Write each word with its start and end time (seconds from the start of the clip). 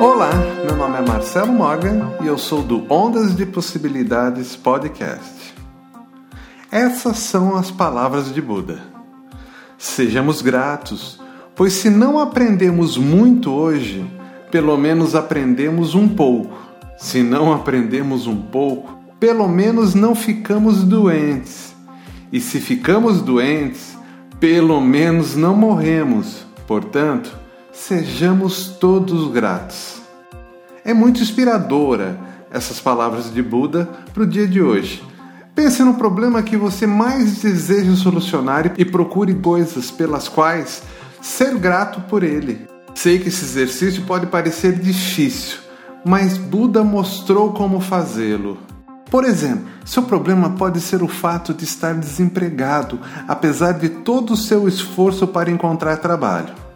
Olá, 0.00 0.30
meu 0.64 0.78
nome 0.78 0.96
é 0.96 1.02
Marcelo 1.02 1.52
Morgan 1.52 2.14
e 2.22 2.26
eu 2.26 2.38
sou 2.38 2.62
do 2.62 2.90
Ondas 2.90 3.36
de 3.36 3.44
Possibilidades 3.44 4.56
Podcast. 4.56 5.54
Essas 6.72 7.18
são 7.18 7.54
as 7.54 7.70
palavras 7.70 8.32
de 8.32 8.40
Buda. 8.40 8.80
Sejamos 9.76 10.40
gratos, 10.40 11.20
pois 11.54 11.74
se 11.74 11.90
não 11.90 12.18
aprendemos 12.18 12.96
muito 12.96 13.52
hoje, 13.52 14.10
pelo 14.50 14.74
menos 14.78 15.14
aprendemos 15.14 15.94
um 15.94 16.08
pouco. 16.08 16.56
Se 16.96 17.22
não 17.22 17.52
aprendemos 17.52 18.26
um 18.26 18.40
pouco, 18.40 18.98
pelo 19.20 19.46
menos 19.46 19.94
não 19.94 20.14
ficamos 20.14 20.82
doentes. 20.82 21.74
E 22.32 22.40
se 22.40 22.58
ficamos 22.58 23.20
doentes, 23.20 23.98
pelo 24.40 24.80
menos 24.80 25.36
não 25.36 25.54
morremos. 25.54 26.46
Portanto, 26.66 27.38
sejamos 27.80 28.68
todos 28.78 29.32
gratos. 29.32 30.02
É 30.84 30.92
muito 30.92 31.22
inspiradora 31.22 32.18
essas 32.50 32.78
palavras 32.78 33.32
de 33.32 33.42
Buda 33.42 33.88
para 34.12 34.22
o 34.22 34.26
dia 34.26 34.46
de 34.46 34.60
hoje. 34.60 35.02
Pense 35.54 35.82
no 35.82 35.94
problema 35.94 36.42
que 36.42 36.58
você 36.58 36.86
mais 36.86 37.38
deseja 37.40 37.96
solucionar 37.96 38.74
e 38.76 38.84
procure 38.84 39.34
coisas 39.34 39.90
pelas 39.90 40.28
quais 40.28 40.82
ser 41.22 41.56
grato 41.56 42.02
por 42.02 42.22
ele. 42.22 42.66
Sei 42.94 43.18
que 43.18 43.28
esse 43.28 43.44
exercício 43.44 44.02
pode 44.02 44.26
parecer 44.26 44.78
difícil, 44.78 45.58
mas 46.04 46.36
Buda 46.36 46.84
mostrou 46.84 47.52
como 47.52 47.80
fazê-lo. 47.80 48.58
Por 49.10 49.24
exemplo, 49.24 49.64
seu 49.86 50.02
problema 50.02 50.50
pode 50.50 50.80
ser 50.80 51.02
o 51.02 51.08
fato 51.08 51.54
de 51.54 51.64
estar 51.64 51.94
desempregado, 51.94 53.00
apesar 53.26 53.72
de 53.72 53.88
todo 53.88 54.34
o 54.34 54.36
seu 54.36 54.68
esforço 54.68 55.26
para 55.26 55.50
encontrar 55.50 55.96
trabalho. 55.96 56.69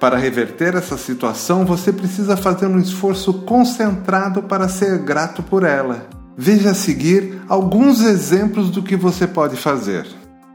Para 0.00 0.16
reverter 0.16 0.74
essa 0.74 0.96
situação, 0.96 1.66
você 1.66 1.92
precisa 1.92 2.34
fazer 2.34 2.66
um 2.66 2.78
esforço 2.78 3.34
concentrado 3.34 4.42
para 4.42 4.66
ser 4.66 4.96
grato 5.00 5.42
por 5.42 5.62
ela. 5.62 6.08
Veja 6.34 6.70
a 6.70 6.74
seguir 6.74 7.42
alguns 7.46 8.00
exemplos 8.00 8.70
do 8.70 8.82
que 8.82 8.96
você 8.96 9.26
pode 9.26 9.56
fazer. 9.56 10.06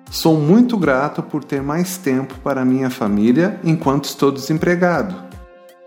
Sou 0.10 0.36
muito 0.36 0.76
grato 0.76 1.22
por 1.22 1.44
ter 1.44 1.62
mais 1.62 1.96
tempo 1.96 2.34
para 2.44 2.66
minha 2.66 2.90
família 2.90 3.60
enquanto 3.64 4.06
estou 4.06 4.32
desempregado. 4.32 5.14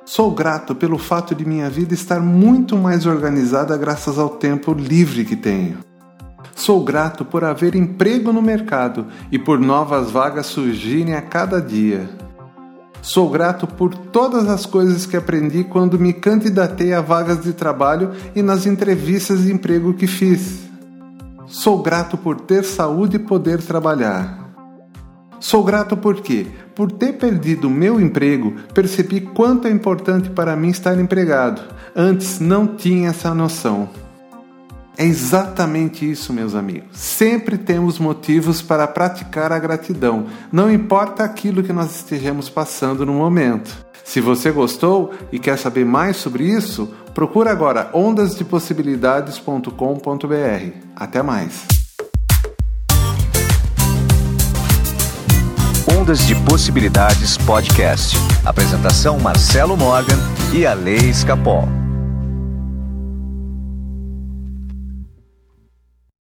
Sou 0.04 0.30
grato 0.30 0.72
pelo 0.72 0.96
fato 0.96 1.34
de 1.34 1.44
minha 1.44 1.68
vida 1.68 1.94
estar 1.94 2.20
muito 2.20 2.76
mais 2.76 3.06
organizada 3.06 3.76
graças 3.76 4.20
ao 4.20 4.28
tempo 4.28 4.72
livre 4.72 5.24
que 5.24 5.34
tenho. 5.34 5.78
Sou 6.54 6.84
grato 6.84 7.24
por 7.24 7.42
haver 7.42 7.74
emprego 7.74 8.32
no 8.32 8.40
mercado 8.40 9.06
e 9.32 9.38
por 9.38 9.58
novas 9.58 10.12
vagas 10.12 10.46
surgirem 10.46 11.14
a 11.14 11.22
cada 11.22 11.60
dia. 11.60 12.08
Sou 13.00 13.30
grato 13.30 13.66
por 13.66 13.94
todas 13.94 14.48
as 14.48 14.66
coisas 14.66 15.06
que 15.06 15.16
aprendi 15.16 15.64
quando 15.64 15.98
me 15.98 16.12
candidatei 16.12 16.92
a 16.92 17.00
vagas 17.00 17.42
de 17.42 17.52
trabalho 17.52 18.12
e 18.34 18.42
nas 18.42 18.66
entrevistas 18.66 19.44
de 19.44 19.52
emprego 19.52 19.94
que 19.94 20.06
fiz. 20.06 20.68
Sou 21.46 21.82
grato 21.82 22.18
por 22.18 22.40
ter 22.40 22.64
saúde 22.64 23.16
e 23.16 23.20
poder 23.20 23.62
trabalhar. 23.62 24.48
Sou 25.40 25.62
grato 25.62 25.96
porque, 25.96 26.46
por 26.74 26.90
ter 26.90 27.14
perdido 27.14 27.70
meu 27.70 28.00
emprego, 28.00 28.54
percebi 28.74 29.20
quanto 29.20 29.68
é 29.68 29.70
importante 29.70 30.28
para 30.30 30.56
mim 30.56 30.68
estar 30.68 30.98
empregado. 30.98 31.62
Antes 31.94 32.40
não 32.40 32.66
tinha 32.66 33.10
essa 33.10 33.32
noção. 33.32 33.88
É 34.98 35.04
exatamente 35.04 36.10
isso, 36.10 36.32
meus 36.32 36.56
amigos. 36.56 36.88
Sempre 36.92 37.56
temos 37.56 38.00
motivos 38.00 38.60
para 38.60 38.88
praticar 38.88 39.52
a 39.52 39.58
gratidão, 39.60 40.26
não 40.50 40.68
importa 40.68 41.22
aquilo 41.22 41.62
que 41.62 41.72
nós 41.72 41.94
estejamos 41.94 42.50
passando 42.50 43.06
no 43.06 43.12
momento. 43.12 43.86
Se 44.02 44.20
você 44.20 44.50
gostou 44.50 45.14
e 45.30 45.38
quer 45.38 45.56
saber 45.56 45.84
mais 45.84 46.16
sobre 46.16 46.42
isso, 46.42 46.92
procura 47.14 47.52
agora 47.52 47.90
ondasdepossibilidades.com.br. 47.92 50.72
Até 50.96 51.22
mais. 51.22 51.64
Ondas 55.96 56.26
de 56.26 56.34
Possibilidades 56.34 57.36
Podcast. 57.36 58.16
Apresentação 58.44 59.20
Marcelo 59.20 59.76
Morgan 59.76 60.18
e 60.52 60.66
a 60.66 60.74
Lei. 60.74 61.12